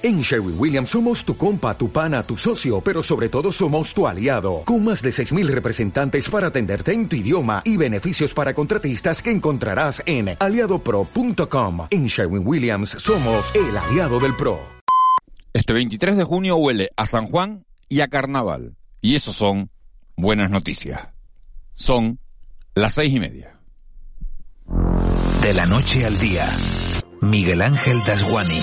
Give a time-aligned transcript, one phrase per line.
[0.00, 4.06] En Sherwin Williams somos tu compa, tu pana, tu socio, pero sobre todo somos tu
[4.06, 9.20] aliado, con más de 6.000 representantes para atenderte en tu idioma y beneficios para contratistas
[9.20, 11.88] que encontrarás en aliadopro.com.
[11.90, 14.60] En Sherwin Williams somos el aliado del PRO.
[15.52, 18.76] Este 23 de junio huele a San Juan y a Carnaval.
[19.00, 19.68] Y eso son
[20.16, 21.08] buenas noticias.
[21.74, 22.20] Son
[22.76, 23.58] las seis y media.
[25.42, 26.56] De la noche al día,
[27.20, 28.62] Miguel Ángel Dasguani.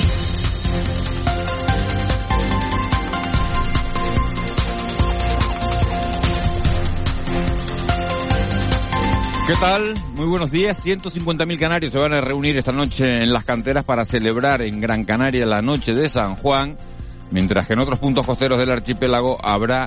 [9.48, 9.94] ¿Qué tal?
[10.16, 10.84] Muy buenos días.
[10.84, 15.06] 150.000 canarios se van a reunir esta noche en las canteras para celebrar en Gran
[15.06, 16.76] Canaria la noche de San Juan,
[17.30, 19.86] mientras que en otros puntos costeros del archipiélago habrá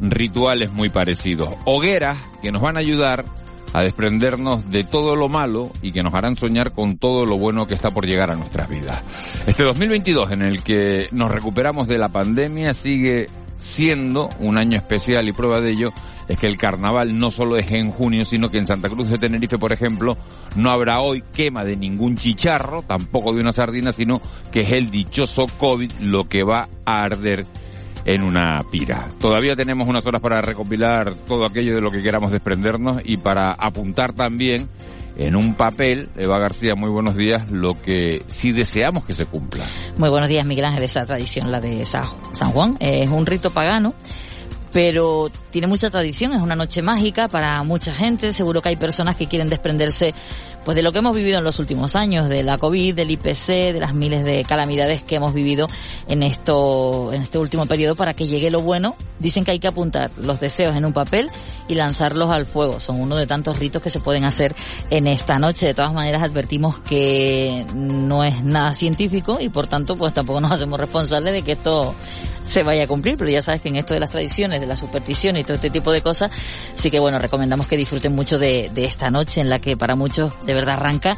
[0.00, 1.56] rituales muy parecidos.
[1.64, 3.24] Hogueras que nos van a ayudar
[3.72, 7.66] a desprendernos de todo lo malo y que nos harán soñar con todo lo bueno
[7.66, 9.02] que está por llegar a nuestras vidas.
[9.44, 13.26] Este 2022 en el que nos recuperamos de la pandemia sigue
[13.58, 15.92] siendo un año especial y prueba de ello
[16.30, 19.18] es que el carnaval no solo es en junio, sino que en Santa Cruz de
[19.18, 20.16] Tenerife, por ejemplo,
[20.54, 24.92] no habrá hoy quema de ningún chicharro, tampoco de una sardina, sino que es el
[24.92, 27.46] dichoso COVID lo que va a arder
[28.04, 29.08] en una pira.
[29.18, 33.50] Todavía tenemos unas horas para recopilar todo aquello de lo que queramos desprendernos y para
[33.50, 34.68] apuntar también
[35.16, 39.64] en un papel, Eva García, muy buenos días, lo que sí deseamos que se cumpla.
[39.98, 43.92] Muy buenos días, Miguel Ángel, esa tradición, la de San Juan, es un rito pagano
[44.72, 49.16] pero tiene mucha tradición, es una noche mágica para mucha gente, seguro que hay personas
[49.16, 50.14] que quieren desprenderse
[50.64, 53.72] pues de lo que hemos vivido en los últimos años, de la COVID, del IPC,
[53.72, 55.66] de las miles de calamidades que hemos vivido
[56.06, 58.94] en esto, en este último periodo para que llegue lo bueno.
[59.18, 61.30] Dicen que hay que apuntar los deseos en un papel
[61.68, 62.80] y lanzarlos al fuego.
[62.80, 64.54] Son uno de tantos ritos que se pueden hacer
[64.90, 65.66] en esta noche.
[65.66, 70.52] De todas maneras advertimos que no es nada científico y por tanto pues tampoco nos
[70.52, 71.94] hacemos responsables de que esto
[72.44, 74.76] se vaya a cumplir, pero ya sabes que en esto de las tradiciones, de la
[74.76, 76.30] superstición y todo este tipo de cosas,
[76.74, 79.94] sí que bueno, recomendamos que disfruten mucho de, de esta noche en la que para
[79.94, 81.16] muchos de verdad arranca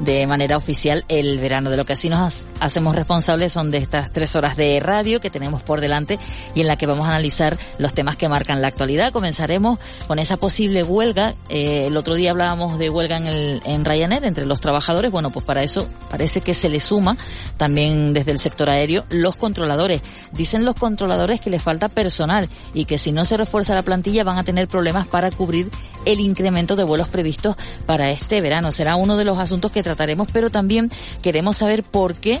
[0.00, 1.70] de manera oficial el verano.
[1.70, 5.30] De lo que así nos hacemos responsables son de estas tres horas de radio que
[5.30, 6.18] tenemos por delante
[6.54, 9.12] y en la que vamos a analizar los temas que marcan la actualidad.
[9.12, 11.34] Comenzaremos con esa posible huelga.
[11.48, 15.10] Eh, el otro día hablábamos de huelga en, el, en Ryanair entre los trabajadores.
[15.10, 17.16] Bueno, pues para eso parece que se le suma
[17.56, 20.00] también desde el sector aéreo los controladores.
[20.32, 24.24] Dicen los controladores que les falta personal y que si no se refuerza la plantilla
[24.24, 25.68] van a tener problemas para cubrir
[26.04, 27.56] el incremento de vuelos previstos
[27.86, 28.70] para este verano.
[28.70, 30.90] Será uno de los asuntos que trataremos, pero también
[31.22, 32.40] queremos saber por qué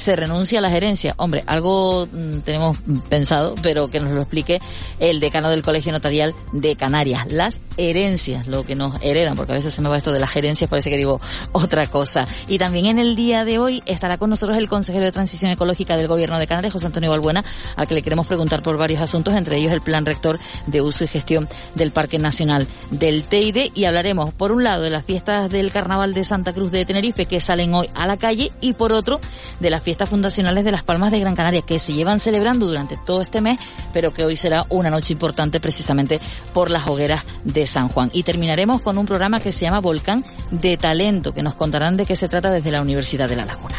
[0.00, 1.14] se renuncia a la gerencia.
[1.18, 2.78] Hombre, algo mm, tenemos
[3.08, 4.58] pensado, pero que nos lo explique
[4.98, 7.30] el decano del Colegio Notarial de Canarias.
[7.30, 10.30] Las herencias, lo que nos heredan, porque a veces se me va esto de las
[10.30, 11.20] gerencias, parece que digo
[11.52, 12.24] otra cosa.
[12.48, 15.96] Y también en el día de hoy estará con nosotros el consejero de Transición Ecológica
[15.96, 17.44] del Gobierno de Canarias, José Antonio Balbuena,
[17.76, 21.04] al que le queremos preguntar por varios asuntos, entre ellos el plan rector de uso
[21.04, 23.70] y gestión del Parque Nacional del Teide.
[23.74, 27.26] Y hablaremos, por un lado, de las fiestas del Carnaval de Santa Cruz de Tenerife,
[27.26, 29.20] que salen hoy a la calle, y por otro,
[29.60, 32.96] de las fiestas fundacionales de Las Palmas de Gran Canaria, que se llevan celebrando durante
[32.96, 33.58] todo este mes,
[33.92, 36.20] pero que hoy será una noche importante precisamente
[36.52, 38.10] por las hogueras de San Juan.
[38.12, 42.06] Y terminaremos con un programa que se llama Volcán de Talento, que nos contarán de
[42.06, 43.76] qué se trata desde la Universidad de La Laguna.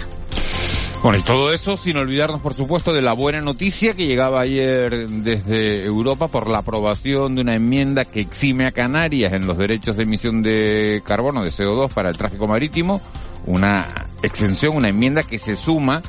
[1.04, 5.10] Bueno, y todo eso sin olvidarnos, por supuesto, de la buena noticia que llegaba ayer
[5.10, 9.98] desde Europa por la aprobación de una enmienda que exime a Canarias en los derechos
[9.98, 13.02] de emisión de carbono, de CO2 para el tráfico marítimo,
[13.46, 16.02] una exención, una enmienda que se suma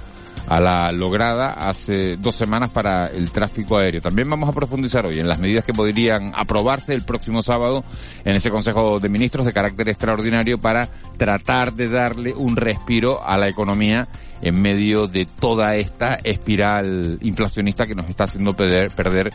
[0.47, 4.03] a la lograda hace dos semanas para el tráfico aéreo.
[4.03, 7.85] También vamos a profundizar hoy en las medidas que podrían aprobarse el próximo sábado
[8.25, 13.39] en ese Consejo de Ministros de carácter extraordinario para tratar de darle un respiro a
[13.39, 14.09] la economía
[14.43, 19.31] en medio de toda esta espiral inflacionista que nos está haciendo perder, perder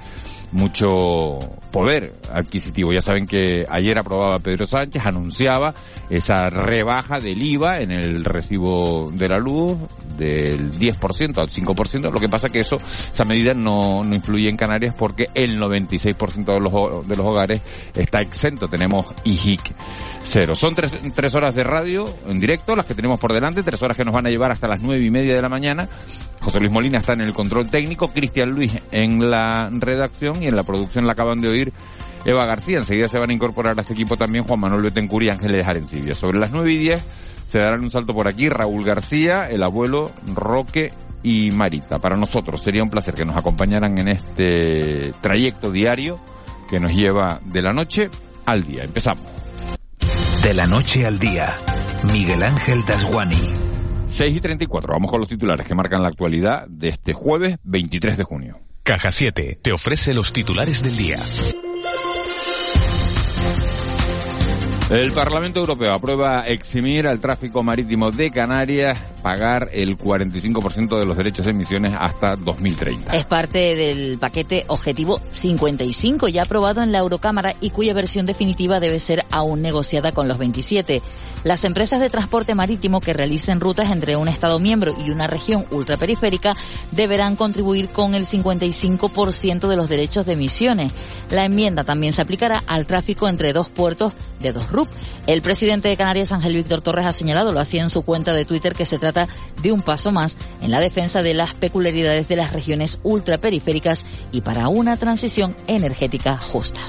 [0.51, 1.39] mucho
[1.71, 2.93] poder adquisitivo.
[2.93, 5.73] Ya saben que ayer aprobaba Pedro Sánchez, anunciaba
[6.09, 9.77] esa rebaja del IVA en el recibo de la luz
[10.17, 12.11] del 10% al 5%.
[12.11, 12.77] Lo que pasa que eso,
[13.11, 17.61] esa medida no, no influye en Canarias porque el 96% de los, de los hogares
[17.93, 18.67] está exento.
[18.67, 19.73] Tenemos IHIC
[20.27, 20.55] cero.
[20.55, 23.95] Son tres, tres horas de radio en directo, las que tenemos por delante, tres horas
[23.95, 25.89] que nos van a llevar hasta las y media de la mañana.
[26.41, 30.55] José Luis Molina está en el control técnico, Cristian Luis en la redacción y en
[30.55, 31.73] la producción la acaban de oír
[32.25, 32.77] Eva García.
[32.77, 36.15] Enseguida se van a incorporar a este equipo también Juan Manuel Betancourt y Ángeles Arencibia.
[36.15, 37.01] Sobre las nueve y diez
[37.47, 41.99] se darán un salto por aquí Raúl García, el abuelo Roque y Marita.
[41.99, 46.19] Para nosotros sería un placer que nos acompañaran en este trayecto diario
[46.69, 48.09] que nos lleva de la noche
[48.45, 48.83] al día.
[48.83, 49.23] Empezamos.
[50.43, 51.55] De la noche al día,
[52.13, 53.56] Miguel Ángel Dasguani.
[54.07, 54.93] 6 y 34.
[54.93, 58.59] Vamos con los titulares que marcan la actualidad de este jueves 23 de junio.
[58.83, 61.19] Caja 7 te ofrece los titulares del día.
[64.89, 71.17] El Parlamento Europeo aprueba eximir al tráfico marítimo de Canarias pagar el 45% de los
[71.17, 73.13] derechos de emisiones hasta 2030.
[73.13, 78.79] Es parte del paquete Objetivo 55 ya aprobado en la Eurocámara y cuya versión definitiva
[78.79, 81.01] debe ser aún negociada con los 27.
[81.43, 85.65] Las empresas de transporte marítimo que realicen rutas entre un Estado miembro y una región
[85.71, 86.53] ultraperiférica
[86.91, 90.93] deberán contribuir con el 55% de los derechos de emisiones.
[91.29, 94.87] La enmienda también se aplicará al tráfico entre dos puertos de dos RUP.
[95.25, 98.45] El presidente de Canarias, Ángel Víctor Torres, ha señalado, lo hacía en su cuenta de
[98.45, 99.16] Twitter, que se trata
[99.61, 104.41] de un paso más en la defensa de las peculiaridades de las regiones ultraperiféricas y
[104.41, 106.81] para una transición energética justa.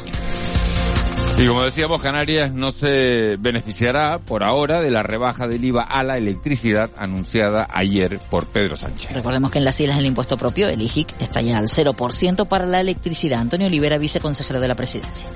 [1.41, 6.03] Y como decíamos, Canarias no se beneficiará por ahora de la rebaja del IVA a
[6.03, 9.13] la electricidad anunciada ayer por Pedro Sánchez.
[9.13, 12.67] Recordemos que en las islas el impuesto propio, el IGIC, está ya al 0% para
[12.67, 13.39] la electricidad.
[13.39, 15.29] Antonio Olivera, viceconsejero de la presidencia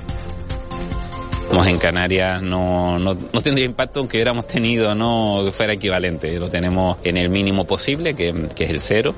[1.67, 6.39] en Canarias no, no, no, tendría impacto aunque hubiéramos tenido no fuera equivalente.
[6.39, 9.15] Lo tenemos en el mínimo posible, que, que es el cero,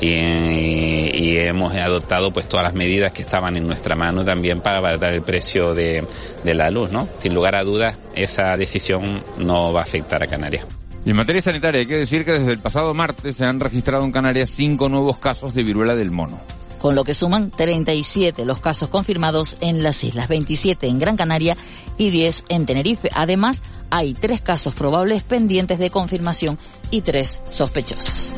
[0.00, 4.78] y, y, hemos adoptado pues todas las medidas que estaban en nuestra mano también para
[4.78, 6.04] abaratar el precio de,
[6.44, 7.08] de la luz, ¿no?
[7.18, 10.66] Sin lugar a dudas, esa decisión no va a afectar a Canarias.
[11.04, 14.12] En materia sanitaria hay que decir que desde el pasado martes se han registrado en
[14.12, 16.38] Canarias cinco nuevos casos de viruela del mono
[16.78, 21.56] con lo que suman 37 los casos confirmados en las islas, 27 en Gran Canaria
[21.96, 23.10] y 10 en Tenerife.
[23.14, 26.58] Además, hay tres casos probables pendientes de confirmación
[26.90, 28.32] y tres sospechosos.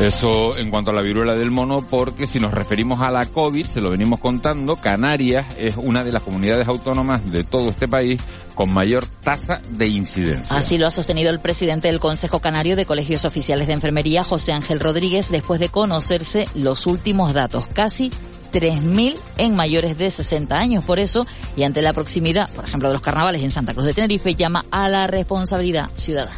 [0.00, 3.66] Eso en cuanto a la viruela del mono, porque si nos referimos a la COVID,
[3.66, 8.20] se lo venimos contando, Canarias es una de las comunidades autónomas de todo este país
[8.54, 10.54] con mayor tasa de incidencia.
[10.54, 14.52] Así lo ha sostenido el presidente del Consejo Canario de Colegios Oficiales de Enfermería, José
[14.52, 17.66] Ángel Rodríguez, después de conocerse los últimos datos.
[17.66, 18.10] Casi
[18.52, 20.84] 3.000 en mayores de 60 años.
[20.84, 21.26] Por eso,
[21.56, 24.66] y ante la proximidad, por ejemplo, de los carnavales en Santa Cruz de Tenerife, llama
[24.70, 26.36] a la responsabilidad ciudadana.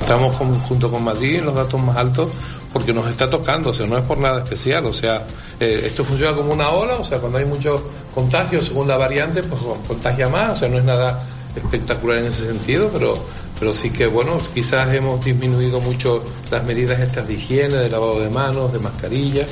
[0.00, 2.30] Estamos junto con Madrid en los datos más altos
[2.76, 5.26] porque nos está tocando, o sea, no es por nada especial, o sea,
[5.58, 7.80] eh, esto funciona como una ola, o sea, cuando hay muchos
[8.14, 11.18] contagios según la variante, pues contagia más, o sea, no es nada
[11.54, 13.14] espectacular en ese sentido, pero,
[13.58, 18.20] pero sí que, bueno, quizás hemos disminuido mucho las medidas estas de higiene, de lavado
[18.20, 19.48] de manos, de mascarillas,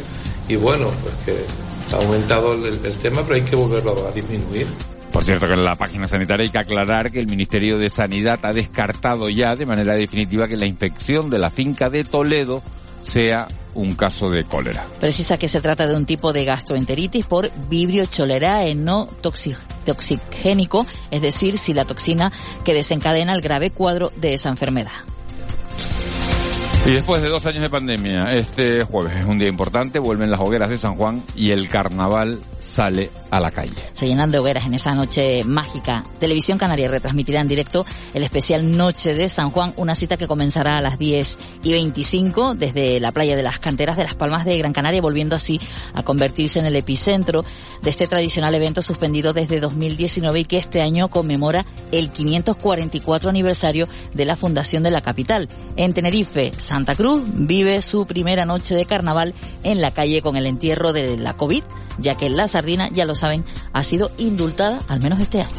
[0.46, 4.66] y bueno, pues que ha aumentado el, el tema, pero hay que volverlo a disminuir.
[5.10, 8.40] Por cierto que en la página sanitaria hay que aclarar que el Ministerio de Sanidad
[8.42, 12.62] ha descartado ya de manera definitiva que la infección de la finca de Toledo
[13.04, 14.86] sea un caso de cólera.
[15.00, 21.20] Precisa que se trata de un tipo de gastroenteritis por vibrio cholerae no toxigénico, es
[21.20, 22.32] decir, si la toxina
[22.64, 25.13] que desencadena el grave cuadro de esa enfermedad.
[26.86, 30.38] Y después de dos años de pandemia, este jueves es un día importante, vuelven las
[30.38, 33.72] hogueras de San Juan y el carnaval sale a la calle.
[33.94, 36.02] Se llenan de hogueras en esa noche mágica.
[36.18, 40.76] Televisión Canaria retransmitirá en directo el especial Noche de San Juan, una cita que comenzará
[40.76, 44.58] a las 10 y 25 desde la playa de las canteras de Las Palmas de
[44.58, 45.58] Gran Canaria, volviendo así
[45.94, 47.46] a convertirse en el epicentro
[47.82, 53.88] de este tradicional evento suspendido desde 2019 y que este año conmemora el 544 aniversario
[54.12, 55.48] de la fundación de la capital.
[55.76, 59.32] En Tenerife, Santa Cruz vive su primera noche de carnaval
[59.62, 61.62] en la calle con el entierro de la COVID,
[61.98, 65.54] ya que la sardina, ya lo saben, ha sido indultada al menos este año.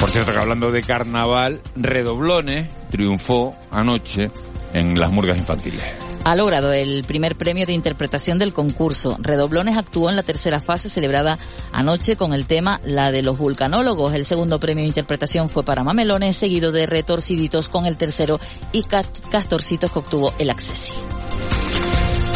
[0.00, 4.30] Por cierto que hablando de carnaval, Redoblones triunfó anoche
[4.72, 5.82] en las murgas infantiles.
[6.24, 9.18] Ha logrado el primer premio de interpretación del concurso.
[9.20, 11.38] Redoblones actuó en la tercera fase celebrada
[11.70, 14.14] anoche con el tema La de los vulcanólogos.
[14.14, 18.40] El segundo premio de interpretación fue para Mamelones, seguido de Retorciditos con el tercero
[18.72, 20.92] y Castorcitos que obtuvo el acceso.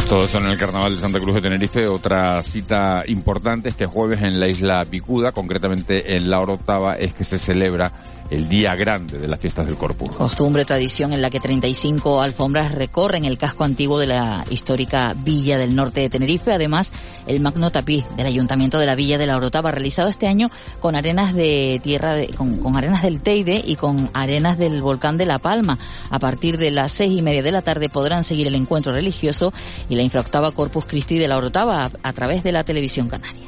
[0.07, 4.21] Todo eso en el Carnaval de Santa Cruz de Tenerife, otra cita importante este jueves
[4.21, 7.91] en la isla Picuda, concretamente en la hora octava, es que se celebra
[8.29, 10.15] el día grande de las fiestas del Corpus.
[10.15, 15.57] Costumbre, tradición en la que 35 alfombras recorren el casco antiguo de la histórica Villa
[15.57, 16.53] del Norte de Tenerife.
[16.53, 16.93] Además,
[17.27, 20.95] el magno tapiz del Ayuntamiento de la Villa de la Orotava, realizado este año con
[20.95, 25.79] arenas de tierra, con, arenas del Teide y con arenas del volcán de La Palma.
[26.09, 29.53] A partir de las seis y media de la tarde podrán seguir el encuentro religioso
[29.89, 33.47] y la infraoctava Corpus Christi de la Orotava a, a través de la televisión canaria.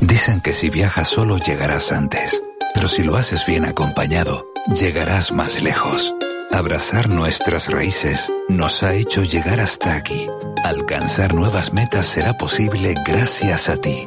[0.00, 2.42] Dicen que si viajas solo llegarás antes.
[2.76, 6.14] Pero si lo haces bien acompañado, llegarás más lejos.
[6.52, 10.26] Abrazar nuestras raíces nos ha hecho llegar hasta aquí.
[10.62, 14.06] Alcanzar nuevas metas será posible gracias a ti.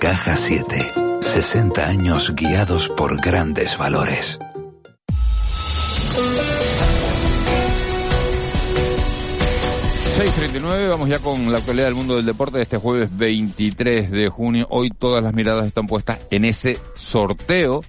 [0.00, 0.92] Caja 7.
[1.22, 4.38] 60 años guiados por grandes valores.
[10.60, 14.28] nueve, vamos ya con la actualidad del mundo del deporte de este jueves 23 de
[14.28, 14.66] junio.
[14.70, 17.82] Hoy todas las miradas están puestas en ese sorteo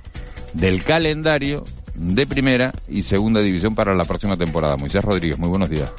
[0.53, 1.63] del calendario
[1.95, 4.77] de primera y segunda división para la próxima temporada.
[4.77, 5.91] Moisés Rodríguez, muy buenos días.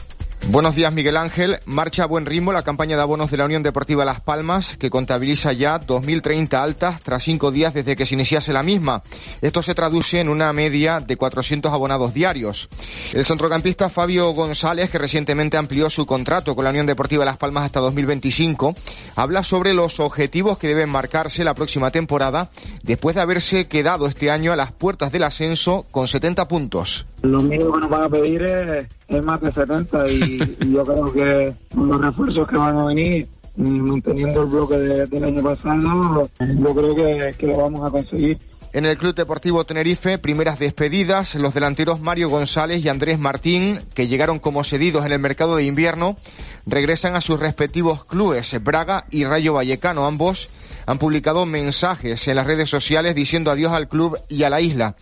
[0.48, 1.60] Buenos días, Miguel Ángel.
[1.66, 4.90] Marcha a buen ritmo la campaña de abonos de la Unión Deportiva Las Palmas, que
[4.90, 9.02] contabiliza ya 2.030 altas tras cinco días desde que se iniciase la misma.
[9.40, 12.68] Esto se traduce en una media de 400 abonados diarios.
[13.12, 17.64] El centrocampista Fabio González, que recientemente amplió su contrato con la Unión Deportiva Las Palmas
[17.64, 18.74] hasta 2025,
[19.14, 22.50] habla sobre los objetivos que deben marcarse la próxima temporada
[22.82, 27.06] después de haberse quedado este año a las puertas del ascenso con 70 puntos.
[27.22, 31.54] Lo mínimo que nos van a pedir es, más de 70 y, yo creo que
[31.74, 36.94] con los refuerzos que van a venir, manteniendo el bloque del año pasado, yo creo
[36.94, 38.38] que, que lo vamos a conseguir.
[38.74, 44.08] En el Club Deportivo Tenerife, primeras despedidas, los delanteros Mario González y Andrés Martín, que
[44.08, 46.16] llegaron como cedidos en el mercado de invierno,
[46.64, 50.06] regresan a sus respectivos clubes, Braga y Rayo Vallecano.
[50.06, 50.48] Ambos
[50.86, 54.96] han publicado mensajes en las redes sociales diciendo adiós al club y a la isla.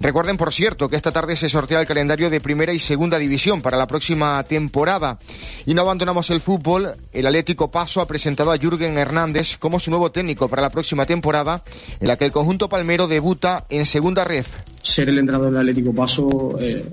[0.00, 3.62] Recuerden, por cierto, que esta tarde se sortea el calendario de primera y segunda división
[3.62, 5.18] para la próxima temporada.
[5.66, 6.92] Y no abandonamos el fútbol.
[7.12, 11.04] El Atlético Paso ha presentado a Jürgen Hernández como su nuevo técnico para la próxima
[11.04, 11.64] temporada,
[11.98, 14.48] en la que el conjunto palmero debuta en segunda ref.
[14.82, 16.84] Ser el entrenador del Atlético Paso eh,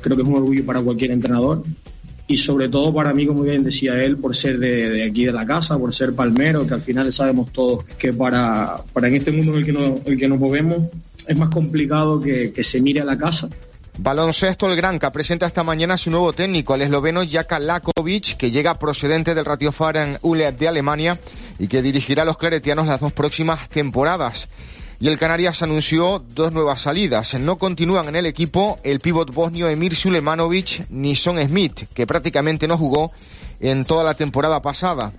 [0.00, 1.62] creo que es un orgullo para cualquier entrenador
[2.26, 5.44] y sobre todo para mí, como bien decía él, por ser de, aquí de la
[5.44, 9.58] casa, por ser palmero, que al final sabemos todos que para, para en este mundo
[9.58, 10.84] en que, no, el que nos movemos
[11.26, 13.48] es más complicado que, se mire a la casa.
[13.96, 18.74] Baloncesto el Granca presenta esta mañana su nuevo técnico, el esloveno Jaka Lakovic, que llega
[18.74, 21.18] procedente del Ratiofaren Ule de Alemania
[21.58, 24.48] y que dirigirá a los claretianos las dos próximas temporadas.
[24.98, 27.34] Y el Canarias anunció dos nuevas salidas.
[27.34, 32.66] No continúan en el equipo el pívot bosnio Emir Sulemanovic ni Son Smith, que prácticamente
[32.66, 33.12] no jugó
[33.60, 35.12] en toda la temporada pasada.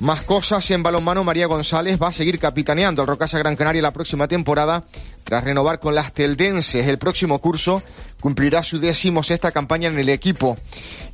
[0.00, 3.92] Más cosas en balonmano, María González va a seguir capitaneando al Rocasa Gran Canaria la
[3.92, 4.84] próxima temporada
[5.22, 7.82] tras renovar con las teldenses el próximo curso,
[8.20, 10.58] cumplirá su décimo sexta campaña en el equipo.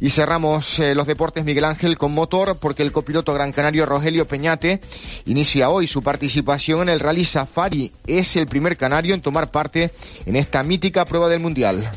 [0.00, 4.26] Y cerramos eh, los deportes Miguel Ángel con motor porque el copiloto gran canario Rogelio
[4.26, 4.80] Peñate
[5.26, 7.92] inicia hoy su participación en el Rally Safari.
[8.06, 9.92] Es el primer canario en tomar parte
[10.26, 11.88] en esta mítica prueba del Mundial.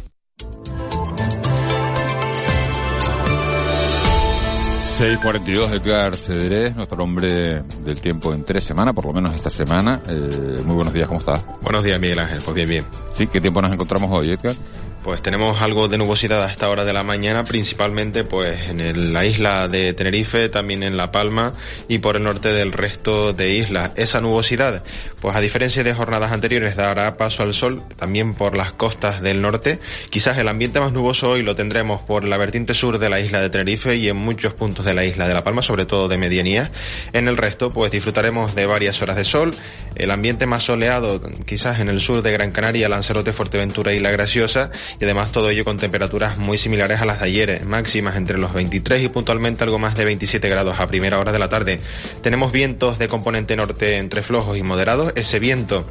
[5.04, 10.02] 6.42, Edgar Cederés, nuestro hombre del tiempo en tres semanas, por lo menos esta semana.
[10.08, 11.44] Eh, muy buenos días, ¿cómo estás?
[11.60, 12.86] Buenos días, Miguel Ángel, pues bien, bien.
[13.12, 14.56] Sí, ¿qué tiempo nos encontramos hoy, Edgar?
[15.04, 19.26] Pues tenemos algo de nubosidad a esta hora de la mañana, principalmente pues en la
[19.26, 21.52] isla de Tenerife, también en La Palma
[21.90, 23.92] y por el norte del resto de islas.
[23.98, 24.82] Esa nubosidad,
[25.20, 29.42] pues a diferencia de jornadas anteriores, dará paso al sol también por las costas del
[29.42, 29.80] norte.
[30.10, 33.42] Quizás el ambiente más nuboso hoy lo tendremos por la vertiente sur de la isla
[33.42, 36.18] de Tenerife y en muchos puntos de la isla de La Palma, sobre todo de
[36.18, 36.72] medianía.
[37.14, 39.52] En el resto, pues disfrutaremos de varias horas de sol.
[39.96, 44.12] El ambiente más soleado, quizás en el sur de Gran Canaria, Lanzarote, Fuerteventura y La
[44.12, 48.16] Graciosa y además todo ello con temperaturas muy similares a las de ayer, eh, máximas
[48.16, 51.50] entre los 23 y puntualmente algo más de 27 grados a primera hora de la
[51.50, 51.80] tarde.
[52.22, 55.86] Tenemos vientos de componente norte entre flojos y moderados, ese viento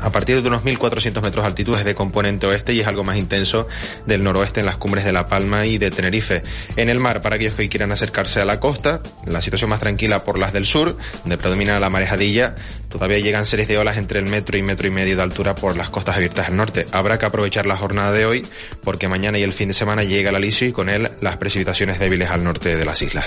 [0.00, 3.04] a partir de unos 1.400 metros de altitud es de componente oeste y es algo
[3.04, 3.66] más intenso
[4.06, 6.42] del noroeste en las cumbres de La Palma y de Tenerife.
[6.76, 10.22] En el mar, para aquellos que quieran acercarse a la costa, la situación más tranquila
[10.22, 12.54] por las del sur, donde predomina la marejadilla,
[12.88, 15.76] todavía llegan series de olas entre el metro y metro y medio de altura por
[15.76, 16.86] las costas abiertas del norte.
[16.92, 18.46] Habrá que aprovechar la jornada de hoy
[18.82, 21.98] porque mañana y el fin de semana llega el alisio y con él las precipitaciones
[21.98, 23.26] débiles al norte de las islas.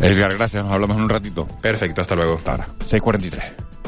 [0.00, 0.64] Edgar, gracias.
[0.64, 1.46] Nos hablamos en un ratito.
[1.60, 2.36] Perfecto, hasta luego.
[2.36, 2.66] Hasta ahora.
[2.88, 3.79] 6.43.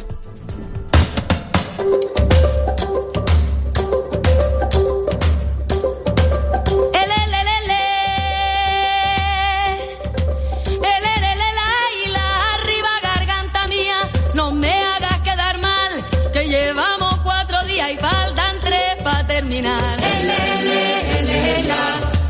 [19.52, 19.99] terminar.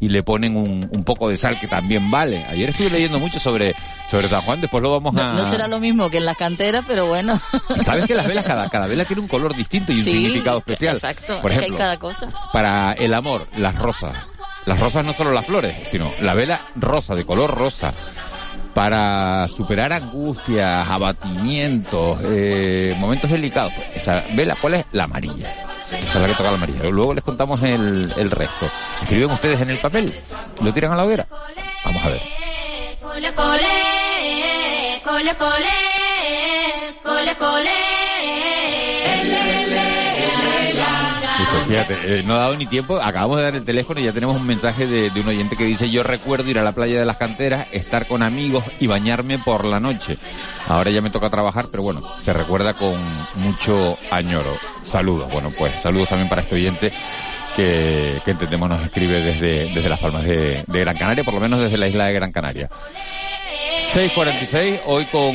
[0.00, 2.44] Y le ponen un, un poco de sal que también vale.
[2.50, 3.74] Ayer estuve leyendo mucho sobre,
[4.10, 5.32] sobre San Juan, después lo vamos a...
[5.32, 7.40] No, no será lo mismo que en la cantera, pero bueno.
[7.76, 10.12] Y sabes que las velas, cada, cada vela tiene un color distinto y un Sí,
[10.12, 10.96] significado especial.
[10.96, 12.28] Exacto, Por es que ejemplo, hay cada cosa.
[12.52, 14.14] para el amor, las rosas.
[14.66, 17.94] Las rosas no solo las flores, sino la vela rosa, de color rosa.
[18.74, 23.72] Para superar angustias, abatimientos, eh, momentos delicados.
[23.74, 24.84] Pues, Esa vela, ¿cuál es?
[24.92, 25.52] La amarilla.
[25.80, 26.84] Esa es la que toca la amarilla.
[26.84, 28.70] Luego les contamos el, el resto.
[29.02, 30.14] Escriben ustedes en el papel,
[30.60, 31.26] lo tiran a la hoguera.
[31.84, 32.20] Vamos a ver.
[33.00, 35.74] Cole, cole, cole, cole,
[37.02, 37.98] cole, cole.
[41.66, 44.36] Fíjate, eh, no ha dado ni tiempo, acabamos de dar el teléfono y ya tenemos
[44.36, 47.06] un mensaje de, de un oyente que dice, yo recuerdo ir a la playa de
[47.06, 50.18] las canteras, estar con amigos y bañarme por la noche.
[50.66, 52.96] Ahora ya me toca trabajar, pero bueno, se recuerda con
[53.36, 54.52] mucho añoro.
[54.82, 56.92] Saludos, bueno pues saludos también para este oyente
[57.54, 61.60] que, que entendemos nos escribe desde, desde las palmas de Gran Canaria, por lo menos
[61.60, 62.68] desde la isla de Gran Canaria.
[63.94, 65.34] 6.46, hoy con,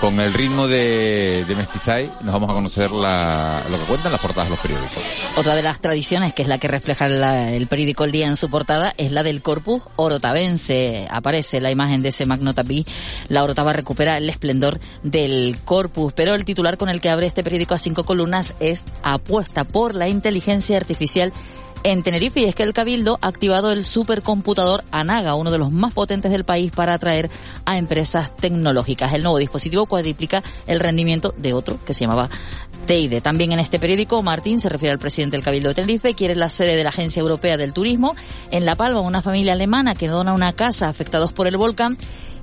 [0.00, 4.20] con el ritmo de, de Mestizay nos vamos a conocer la, lo que cuentan las
[4.20, 4.98] portadas de los periódicos.
[5.36, 8.34] Otra de las tradiciones, que es la que refleja la- el periódico El Día en
[8.36, 11.06] su portada, es la del Corpus Orotavense.
[11.08, 12.84] Aparece la imagen de ese magno tapiz.
[13.28, 17.44] La Orotava recupera el esplendor del Corpus, pero el titular con el que abre este
[17.44, 21.32] periódico a cinco columnas es apuesta por la inteligencia artificial
[21.84, 25.72] en Tenerife y es que el Cabildo ha activado el supercomputador Anaga, uno de los
[25.72, 27.28] más potentes del país para atraer
[27.64, 29.12] a empresas tecnológicas.
[29.12, 32.28] El nuevo dispositivo cuadriplica el rendimiento de otro que se llamaba
[32.86, 33.20] Teide.
[33.20, 36.48] También en este periódico, Martín se refiere al presidente del Cabildo de Tenerife, quiere la
[36.48, 38.14] sede de la Agencia Europea del Turismo.
[38.50, 41.96] En La Palma, una familia alemana que dona una casa afectados por el volcán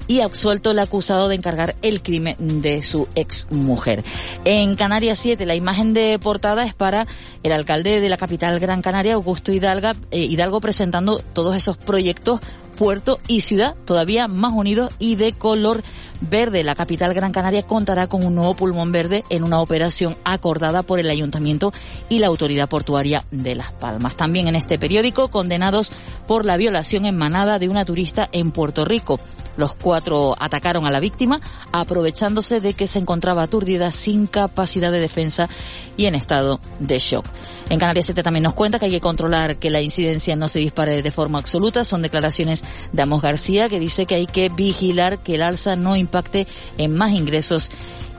[0.09, 4.03] y absuelto el acusado de encargar el crimen de su ex mujer.
[4.43, 7.05] En Canarias 7, la imagen de portada es para
[7.43, 12.41] el alcalde de la capital Gran Canaria, Augusto Hidalga, eh, Hidalgo, presentando todos esos proyectos
[12.79, 15.83] puerto y ciudad todavía más unidos y de color
[16.21, 16.63] verde.
[16.63, 20.99] La capital Gran Canaria contará con un nuevo pulmón verde en una operación acordada por
[20.99, 21.73] el ayuntamiento
[22.07, 24.15] y la autoridad portuaria de Las Palmas.
[24.15, 25.91] También en este periódico, condenados
[26.25, 29.19] por la violación en manada de una turista en Puerto Rico.
[29.59, 31.41] Los cuatro atacaron a la víctima
[31.73, 35.49] aprovechándose de que se encontraba aturdida sin capacidad de defensa
[35.97, 37.25] y en estado de shock.
[37.69, 40.59] En Canarias 7 también nos cuenta que hay que controlar que la incidencia no se
[40.59, 41.83] dispare de forma absoluta.
[41.83, 45.97] Son declaraciones de Amos García que dice que hay que vigilar que el alza no
[45.97, 47.69] impacte en más ingresos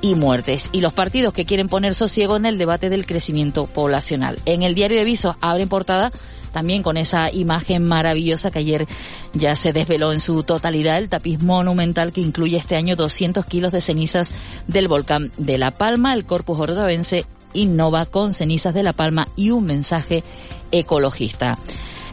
[0.01, 0.69] y muertes.
[0.73, 4.39] Y los partidos que quieren poner sosiego en el debate del crecimiento poblacional.
[4.45, 6.13] En el diario de Visos abren portada
[6.53, 8.87] también con esa imagen maravillosa que ayer
[9.33, 13.73] ya se desveló en su totalidad, el tapiz monumental que incluye este año 200 kilos
[13.73, 14.31] de cenizas
[14.67, 16.15] del volcán de La Palma.
[16.15, 20.25] El Corpus Orotavense innova con cenizas de La Palma y un mensaje
[20.73, 21.57] ecologista.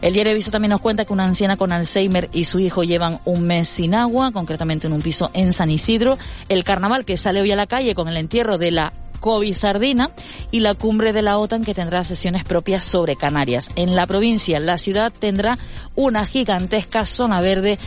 [0.00, 3.18] El diario Viso también nos cuenta que una anciana con Alzheimer y su hijo llevan
[3.24, 6.18] un mes sin agua, concretamente en un piso en San Isidro.
[6.48, 10.10] El carnaval que sale hoy a la calle con el entierro de la COVID Sardina
[10.50, 13.70] y la cumbre de la OTAN que tendrá sesiones propias sobre Canarias.
[13.74, 15.58] En la provincia, la ciudad tendrá
[15.96, 17.78] una gigantesca zona verde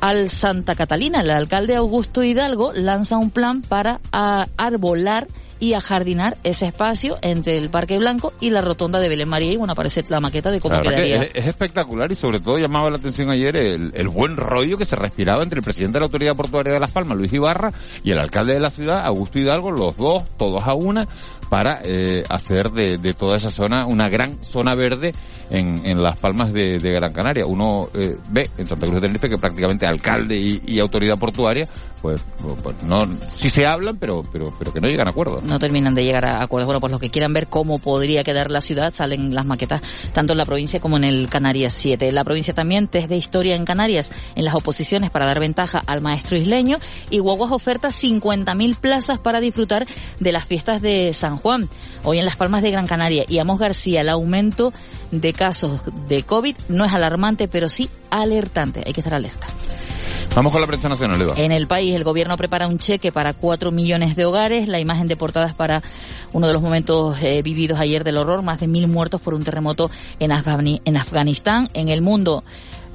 [0.00, 1.22] al Santa Catalina.
[1.22, 5.26] El alcalde Augusto Hidalgo lanza un plan para arbolar
[5.60, 9.56] y ajardinar ese espacio entre el Parque Blanco y la rotonda de Belén María y
[9.56, 11.22] bueno, aparece la maqueta de cómo verdad que quedaría.
[11.22, 14.84] es, es espectacular y sobre todo llamaba la atención ayer el, el buen rollo que
[14.84, 18.10] se respiraba entre el presidente de la Autoridad Portuaria de Las Palmas, Luis Ibarra, y
[18.10, 21.06] el alcalde de la ciudad, Augusto Hidalgo, los dos, todos a una,
[21.48, 25.14] para eh, hacer de, de toda esa zona una gran zona verde
[25.50, 27.46] en, en Las Palmas de, de Gran Canaria.
[27.46, 31.68] Uno eh, ve en Santa Cruz de Tenerife que prácticamente alcalde y, y autoridad portuaria,
[32.02, 32.24] pues,
[32.62, 35.43] pues no, sí se hablan, pero, pero, pero que no llegan a acuerdos.
[35.44, 36.66] No terminan de llegar a acuerdos.
[36.66, 40.32] Bueno, pues los que quieran ver cómo podría quedar la ciudad, salen las maquetas tanto
[40.32, 42.08] en la provincia como en el Canarias 7.
[42.08, 45.82] En la provincia también, test de historia en Canarias, en las oposiciones para dar ventaja
[45.86, 46.78] al maestro isleño
[47.10, 49.86] y Guaguas oferta 50.000 plazas para disfrutar
[50.20, 51.68] de las fiestas de San Juan.
[52.02, 54.72] Hoy en Las Palmas de Gran Canaria y Amos García, el aumento
[55.10, 58.82] de casos de COVID no es alarmante, pero sí alertante.
[58.84, 59.46] Hay que estar alerta.
[60.34, 61.34] Vamos con la prensa nacional, Eva.
[61.36, 64.66] En el país, el gobierno prepara un cheque para cuatro millones de hogares.
[64.66, 65.80] La imagen de portada es para
[66.32, 68.42] uno de los momentos eh, vividos ayer del horror.
[68.42, 71.70] Más de mil muertos por un terremoto en, Afgani en Afganistán.
[71.72, 72.42] En el mundo,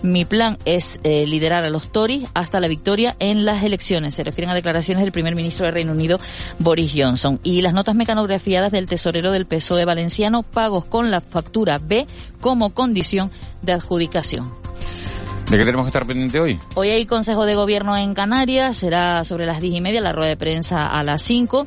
[0.02, 4.16] mi plan es eh, liderar a los Tories hasta la victoria en las elecciones.
[4.16, 6.20] Se refieren a declaraciones del primer ministro de Reino Unido,
[6.60, 7.40] Boris Johnson.
[7.44, 12.06] Y las notas mecanografiadas del tesorero del PSOE valenciano, pagos con la factura B
[12.42, 14.60] como condición de adjudicación.
[15.50, 16.60] ¿De qué tenemos que estar pendiente hoy?
[16.76, 20.30] Hoy hay Consejo de Gobierno en Canarias, será sobre las diez y media, la rueda
[20.30, 21.66] de prensa a las cinco.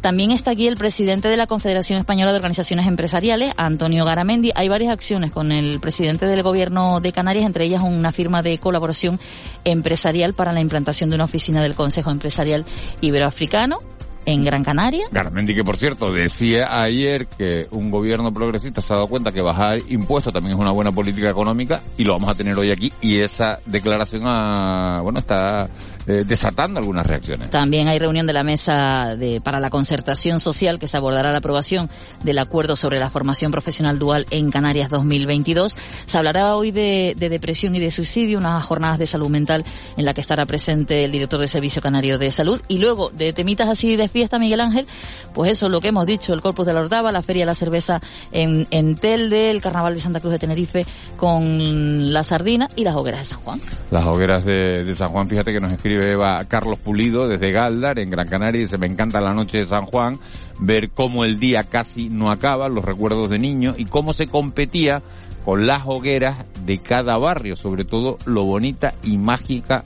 [0.00, 4.52] También está aquí el presidente de la Confederación Española de Organizaciones Empresariales, Antonio Garamendi.
[4.54, 8.58] Hay varias acciones con el presidente del Gobierno de Canarias, entre ellas una firma de
[8.58, 9.18] colaboración
[9.64, 12.64] empresarial para la implantación de una oficina del Consejo Empresarial
[13.00, 13.78] Iberoafricano
[14.26, 15.06] en Gran Canaria.
[15.10, 19.42] Garamendi, que por cierto decía ayer que un gobierno progresista se ha dado cuenta que
[19.42, 22.92] bajar impuestos también es una buena política económica y lo vamos a tener hoy aquí
[23.00, 25.68] y esa declaración ha, bueno está
[26.06, 27.48] eh, desatando algunas reacciones.
[27.48, 31.38] También hay reunión de la mesa de, para la concertación social que se abordará la
[31.38, 31.88] aprobación
[32.22, 35.74] del acuerdo sobre la formación profesional dual en Canarias 2022.
[36.04, 39.64] Se hablará hoy de, de depresión y de suicidio, unas jornadas de salud mental
[39.96, 43.32] en la que estará presente el director del Servicio Canario de Salud y luego de
[43.32, 44.86] temitas así de fiesta, Miguel Ángel,
[45.34, 47.54] pues eso, lo que hemos dicho, el Corpus de la Ordava, la Feria de la
[47.54, 48.00] Cerveza
[48.30, 53.20] en, Telde, el Carnaval de Santa Cruz de Tenerife con la sardina y las hogueras
[53.20, 53.60] de San Juan.
[53.90, 57.98] Las hogueras de, de San Juan, fíjate que nos escribe Eva Carlos Pulido desde Galdar,
[57.98, 60.16] en Gran Canaria, dice, me encanta la noche de San Juan,
[60.60, 65.02] ver cómo el día casi no acaba, los recuerdos de niño, y cómo se competía
[65.44, 69.82] con las hogueras de cada barrio, sobre todo lo bonita y mágica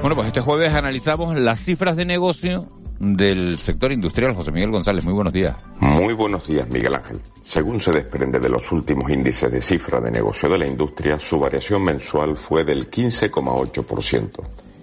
[0.00, 4.34] Bueno, pues este jueves analizamos las cifras de negocio del sector industrial.
[4.34, 5.56] José Miguel González, muy buenos días.
[5.80, 7.20] Muy buenos días, Miguel Ángel.
[7.42, 11.38] Según se desprende de los últimos índices de cifra de negocio de la industria, su
[11.38, 14.30] variación mensual fue del 15,8%,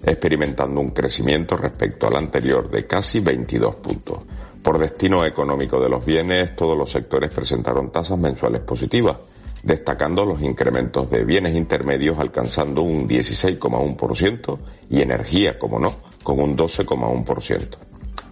[0.04, 4.19] experimentando un crecimiento respecto al anterior de casi 22 puntos.
[4.62, 9.17] Por destino económico de los bienes, todos los sectores presentaron tasas mensuales positivas,
[9.63, 16.56] destacando los incrementos de bienes intermedios alcanzando un 16,1% y energía, como no, con un
[16.56, 17.78] 12,1%.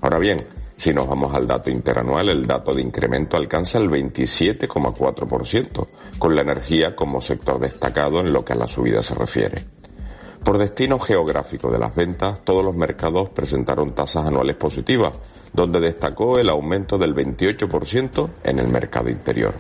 [0.01, 5.87] Ahora bien, si nos vamos al dato interanual, el dato de incremento alcanza el 27,4%,
[6.17, 9.65] con la energía como sector destacado en lo que a la subida se refiere.
[10.43, 15.13] Por destino geográfico de las ventas, todos los mercados presentaron tasas anuales positivas,
[15.51, 19.55] donde destacó el aumento del 28% en el mercado interior,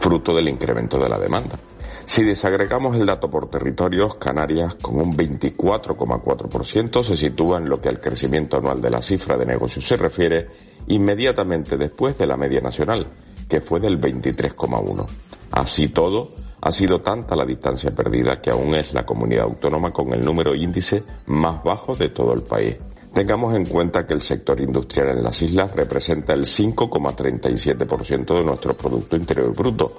[0.00, 1.58] fruto del incremento de la demanda.
[2.06, 7.88] Si desagregamos el dato por territorios, Canarias con un 24,4% se sitúa en lo que
[7.88, 10.48] al crecimiento anual de la cifra de negocios se refiere
[10.88, 13.06] inmediatamente después de la media nacional,
[13.48, 15.06] que fue del 23,1%.
[15.52, 20.12] Así todo, ha sido tanta la distancia perdida que aún es la comunidad autónoma con
[20.12, 22.76] el número índice más bajo de todo el país.
[23.12, 28.76] Tengamos en cuenta que el sector industrial en las islas representa el 5,37% de nuestro
[28.76, 29.98] Producto Interior Bruto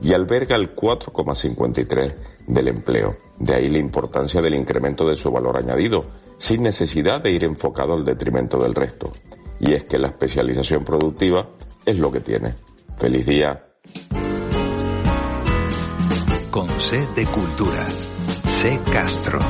[0.00, 2.14] y alberga el 4,53%
[2.46, 3.16] del empleo.
[3.38, 6.06] De ahí la importancia del incremento de su valor añadido,
[6.38, 9.12] sin necesidad de ir enfocado al detrimento del resto.
[9.60, 11.48] Y es que la especialización productiva
[11.84, 12.54] es lo que tiene.
[12.96, 13.64] Feliz día.
[16.50, 17.86] Con C de Cultura.
[18.44, 19.40] C Castro.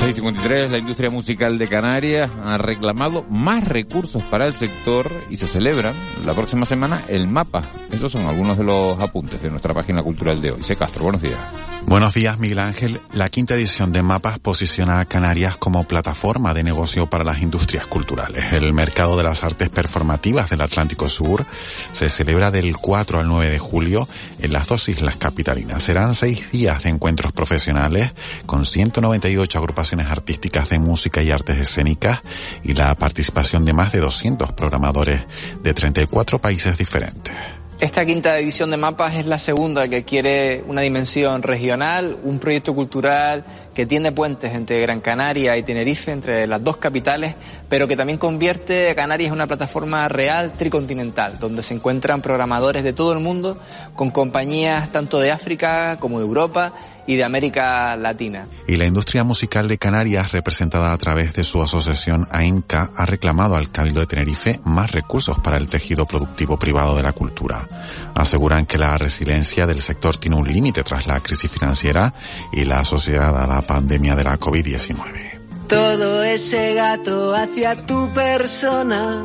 [0.00, 5.46] 653, la industria musical de Canarias ha reclamado más recursos para el sector y se
[5.46, 7.70] celebran la próxima semana el mapa.
[7.92, 10.62] Esos son algunos de los apuntes de nuestra página cultural de hoy.
[10.62, 10.74] C.
[10.74, 11.38] Castro, buenos días.
[11.86, 13.00] Buenos días, Miguel Ángel.
[13.12, 17.86] La quinta edición de Mapas posiciona a Canarias como plataforma de negocio para las industrias
[17.86, 18.52] culturales.
[18.52, 21.46] El mercado de las artes performativas del Atlántico Sur
[21.92, 25.82] se celebra del 4 al 9 de julio en las dos islas capitalinas.
[25.82, 28.12] Serán seis días de encuentros profesionales
[28.46, 32.20] con 198 agrupaciones artísticas de música y artes escénicas
[32.62, 35.22] y la participación de más de 200 programadores
[35.62, 37.59] de 34 países diferentes.
[37.80, 42.74] Esta quinta edición de Mapas es la segunda que quiere una dimensión regional, un proyecto
[42.74, 47.34] cultural que tiene puentes entre Gran Canaria y Tenerife, entre las dos capitales,
[47.68, 52.82] pero que también convierte a Canarias en una plataforma real tricontinental, donde se encuentran programadores
[52.82, 53.58] de todo el mundo
[53.94, 56.72] con compañías tanto de África como de Europa
[57.06, 58.46] y de América Latina.
[58.68, 63.56] Y la industria musical de Canarias, representada a través de su asociación AINCA, ha reclamado
[63.56, 67.66] al Cabildo de Tenerife más recursos para el tejido productivo privado de la cultura.
[68.14, 72.14] Aseguran que la resiliencia del sector tiene un límite tras la crisis financiera
[72.52, 75.40] y la asociada a la pandemia de la COVID-19.
[75.68, 79.24] Todo ese gato hacia tu persona,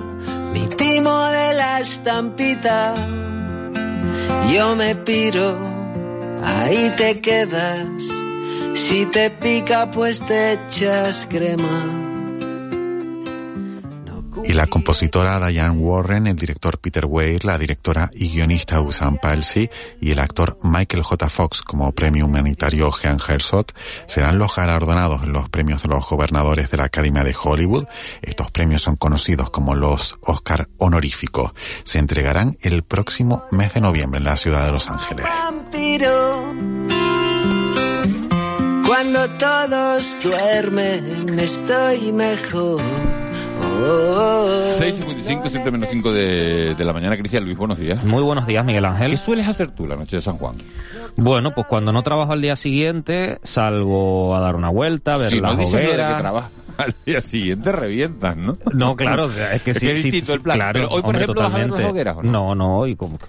[0.53, 2.93] mi timo de la estampita.
[4.53, 5.57] Yo me piro,
[6.43, 7.87] ahí te quedas.
[8.75, 12.04] Si te pica, pues te echas crema.
[14.47, 19.69] Y la compositora Diane Warren, el director Peter Weir, la directora y guionista Usan Palsy
[19.99, 21.29] y el actor Michael J.
[21.29, 23.67] Fox como premio humanitario Jean Herzog
[24.08, 27.86] serán los galardonados en los premios de los gobernadores de la Academia de Hollywood.
[28.21, 31.51] Estos premios son conocidos como los Oscar honoríficos.
[31.84, 35.25] Se entregarán el próximo mes de noviembre en la ciudad de Los Ángeles.
[43.77, 44.47] Oh.
[44.79, 47.17] 6.55, 7 menos 5 de, de la mañana.
[47.17, 48.03] Cristian Luis, buenos días.
[48.03, 49.11] Muy buenos días, Miguel Ángel.
[49.11, 50.55] ¿Qué sueles hacer tú la noche de San Juan?
[51.17, 55.29] Bueno, pues cuando no trabajo al día siguiente, salgo a dar una vuelta, a ver
[55.31, 56.19] Si las no hogueras.
[56.21, 58.57] trabajas al día siguiente revientas, ¿no?
[58.73, 60.57] No, claro, es que sí, es sí, distinto sí, el plan.
[60.57, 61.91] claro, Pero hoy, por hombre, ejemplo, vas a ver las totalmente.
[61.91, 62.31] hogueras, ¿o no?
[62.31, 63.25] No, no, hoy como que-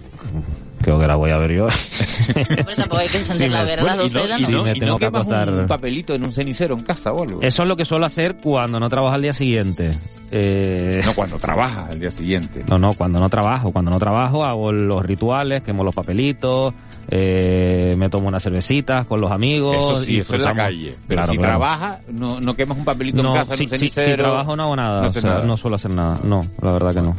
[0.83, 1.67] ¿Qué hoguera voy a ver yo?
[2.35, 4.27] Pero tampoco hay que encender Sí, la me- hoguera a las Bueno, y 12 de
[4.27, 5.49] la no, Sí, no- me tengo no que acostar.
[5.49, 7.41] un papelito en un cenicero en casa o algo.
[7.41, 9.97] Eso es lo que suelo hacer cuando no trabajo al día siguiente.
[10.31, 12.63] Eh, No, cuando trabajas al día siguiente.
[12.67, 13.71] No, no, cuando no trabajo.
[13.71, 16.73] Cuando no trabajo hago los rituales, quemo los papelitos,
[17.09, 19.77] eh, me tomo unas cervecitas con los amigos.
[19.77, 20.95] Eso sí, y eso en la calle.
[21.07, 21.51] Pero Claro, si claro.
[21.51, 24.63] trabajas, no, no quemas un papelito no, en casa si, un si- si trabajo no
[24.63, 24.99] hago nada.
[25.01, 25.45] No o haces sea, nada.
[25.45, 26.19] no suelo hacer nada.
[26.23, 27.15] No, la verdad que no.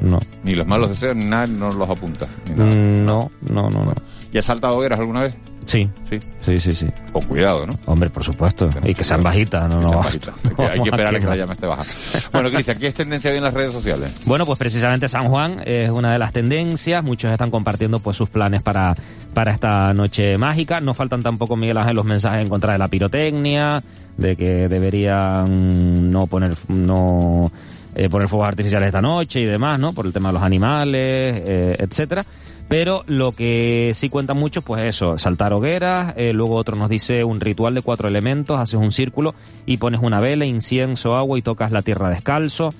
[0.00, 0.18] No.
[0.44, 2.28] Ni los malos deseos, ni nada, no los apuntas.
[2.54, 2.70] nada.
[2.74, 3.94] Mm, No, no, no, no.
[4.32, 5.34] ¿Y has saltado hogueras alguna vez?
[5.64, 6.20] Sí, Sí.
[6.44, 6.86] sí, sí, sí.
[7.12, 7.74] Con cuidado, ¿no?
[7.86, 8.68] Hombre, por supuesto.
[8.84, 9.88] Y que sean bajitas, no, Que no.
[9.88, 10.34] sean bajitas.
[10.44, 11.84] Hay que, hay que esperar a que la llama esté baja.
[12.32, 14.14] Bueno, Cristian, ¿qué es tendencia hoy en las redes sociales?
[14.26, 17.02] Bueno, pues precisamente San Juan es una de las tendencias.
[17.02, 18.94] Muchos están compartiendo pues sus planes para,
[19.34, 20.80] para esta noche mágica.
[20.80, 23.82] No faltan tampoco, Miguel Ángel, los mensajes en contra de la pirotecnia,
[24.16, 27.50] de que deberían no poner, no
[27.96, 29.92] eh, poner fuegos artificiales esta noche y demás, ¿no?
[29.92, 31.00] Por el tema de los animales,
[31.44, 32.24] eh, etcétera.
[32.68, 37.22] Pero lo que sí cuentan muchos, pues eso, saltar hogueras, eh, luego otro nos dice
[37.24, 39.34] un ritual de cuatro elementos, haces un círculo
[39.66, 42.70] y pones una vela, incienso, agua y tocas la tierra descalzo.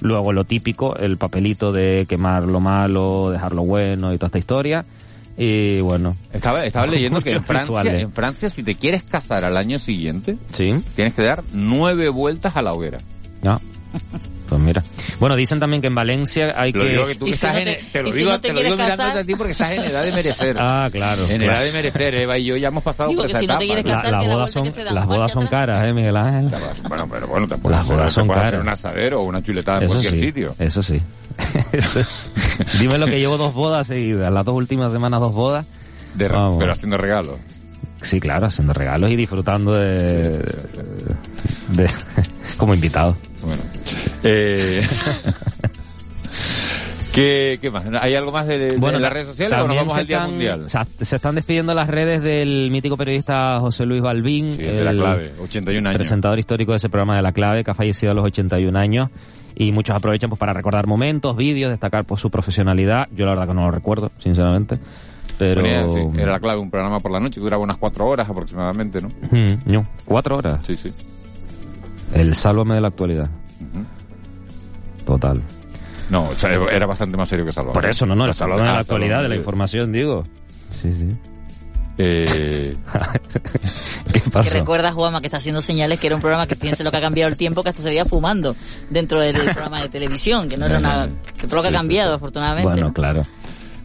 [0.00, 4.38] Luego lo típico, el papelito de quemar lo malo, dejar lo bueno y toda esta
[4.38, 4.84] historia.
[5.36, 6.16] Y bueno.
[6.32, 8.02] Estaba, estaba leyendo que en Francia, rituales.
[8.02, 10.74] en Francia, si te quieres casar al año siguiente, Sí.
[10.94, 12.98] tienes que dar nueve vueltas a la hoguera.
[13.44, 13.60] Ah.
[14.48, 14.84] Pues mira.
[15.18, 16.90] Bueno, dicen también que en Valencia hay Lo que...
[16.90, 18.40] digo que tú que si estás no en, te- te lo y si digo, no
[18.40, 20.56] te te lo digo mirándote a ti porque estás en edad de merecer.
[20.60, 21.22] Ah, claro.
[21.26, 21.52] En claro.
[21.52, 23.64] edad de merecer, Eva y yo ya hemos pasado Digo por esa si no te
[23.64, 23.76] etapa.
[23.88, 26.60] La- casar, las la bodas vuelta son, las bodas son caras, ¿eh, Miguel Ángel?
[26.88, 28.62] Bueno, pero bueno, te puedes Las hacer, bodas te son puedes hacer caras.
[28.66, 30.54] un asadero o una chuletada en Eso cualquier sí, sitio.
[30.58, 31.00] eso sí.
[31.72, 32.28] Eso es.
[32.78, 35.64] Dime lo que llevo dos bodas seguidas, las dos últimas semanas dos bodas.
[36.14, 37.40] De- pero haciendo regalos.
[38.04, 40.30] Sí, claro, haciendo regalos y disfrutando de...
[40.30, 41.90] Sí, sí, sí, de-
[42.56, 43.16] como invitado.
[43.42, 43.62] Bueno.
[44.22, 44.80] Eh,
[47.12, 47.84] ¿qué, ¿Qué más?
[48.00, 50.66] ¿Hay algo más de, de las redes sociales o nos vamos al Día están- Mundial?
[51.00, 54.98] Se están despidiendo las redes del mítico periodista José Luis Balbín, Sí, de la el
[54.98, 55.98] clave, 81 años.
[55.98, 59.08] presentador histórico de ese programa de La Clave, que ha fallecido a los 81 años.
[59.56, 63.06] Y muchos aprovechan pues para recordar momentos, vídeos, destacar por su profesionalidad.
[63.14, 64.80] Yo la verdad que no lo recuerdo, sinceramente.
[65.38, 65.60] Pero...
[65.62, 68.28] Ponía, sí, era la clave, un programa por la noche que duraba unas cuatro horas
[68.28, 69.08] aproximadamente, ¿no?
[69.30, 70.64] Mm, no, cuatro horas.
[70.64, 70.92] Sí, sí.
[72.12, 73.28] El sálvame de la actualidad.
[73.60, 73.84] Ujú.
[75.04, 75.42] Total.
[76.10, 77.74] No, o sea, era bastante más serio que Salvador.
[77.74, 80.24] Por eso, no, no, el sálvame de ah, la actualidad, de la información, digo.
[80.70, 81.16] Sí, sí.
[81.96, 82.76] Eh,
[84.12, 84.50] ¿Qué Que pasó?
[84.52, 87.00] recuerda, Juanma, que está haciendo señales que era un programa que fíjense lo que ha
[87.00, 88.54] cambiado el tiempo, que hasta se veía fumando
[88.90, 91.74] dentro del programa de televisión, que no era nada, que todo lo que ha Sí,
[91.76, 92.16] sí, cambiado, sí.
[92.16, 92.70] afortunadamente.
[92.70, 93.24] Bueno, claro.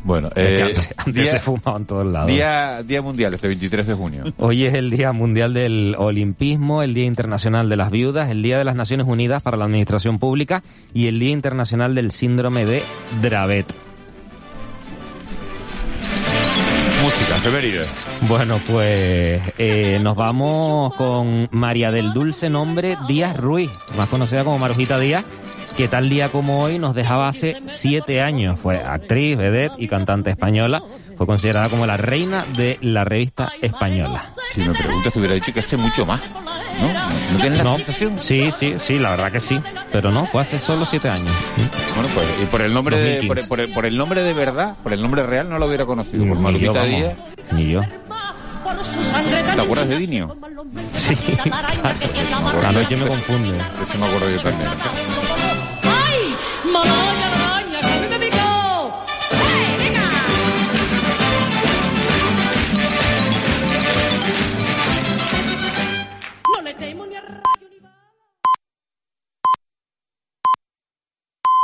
[0.03, 2.31] Bueno, eh, antes, antes día, se fumaba en todos lados.
[2.31, 4.23] día, día mundial, este 23 de junio.
[4.37, 8.57] Hoy es el Día Mundial del Olimpismo, el Día Internacional de las Viudas, el Día
[8.57, 12.81] de las Naciones Unidas para la Administración Pública y el Día Internacional del Síndrome de
[13.21, 13.65] Dravet.
[17.01, 17.85] Música, efeméride.
[18.27, 24.59] Bueno, pues eh, nos vamos con María del Dulce Nombre Díaz Ruiz, más conocida como
[24.59, 25.23] Marujita Díaz,
[25.79, 28.59] que tal día como hoy nos dejaba hace siete años.
[28.59, 30.83] Fue actriz, vedette y cantante española.
[31.17, 34.21] Fue considerada como la reina de la revista española.
[34.49, 36.19] Si me preguntas, te hubiera dicho que hace mucho más.
[36.81, 36.93] ¿No?
[37.31, 38.19] ¿No tienes la No, sensación?
[38.19, 39.57] Sí, sí, sí, la verdad que sí.
[39.89, 41.31] Pero no, fue hace solo siete años.
[41.95, 43.27] Bueno, pues y por el nombre de, 2015.
[43.29, 45.67] por, el- por el, por el nombre de verdad, por el nombre real no lo
[45.67, 46.25] hubiera conocido.
[46.27, 46.73] Por Ni yo.
[46.73, 47.15] Díaz.
[47.53, 47.81] Ni yo.
[49.55, 50.35] ¿Te acuerdas de Dinio?
[50.93, 51.15] Sí.
[52.65, 53.57] Anoche me confunde.
[53.81, 54.69] Eso me acuerdo yo también.
[56.71, 57.18] my.